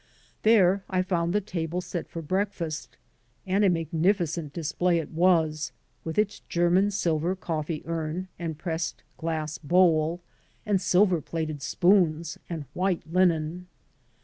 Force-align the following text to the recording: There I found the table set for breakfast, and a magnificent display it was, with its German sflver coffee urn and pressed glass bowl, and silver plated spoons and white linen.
There 0.41 0.83
I 0.89 1.03
found 1.03 1.31
the 1.31 1.39
table 1.41 1.79
set 1.79 2.07
for 2.09 2.23
breakfast, 2.23 2.97
and 3.45 3.63
a 3.63 3.69
magnificent 3.69 4.51
display 4.51 4.97
it 4.97 5.11
was, 5.11 5.71
with 6.03 6.17
its 6.17 6.39
German 6.49 6.87
sflver 6.87 7.39
coffee 7.39 7.83
urn 7.85 8.27
and 8.39 8.57
pressed 8.57 9.03
glass 9.17 9.59
bowl, 9.59 10.23
and 10.65 10.81
silver 10.81 11.21
plated 11.21 11.61
spoons 11.61 12.39
and 12.49 12.65
white 12.73 13.03
linen. 13.13 13.67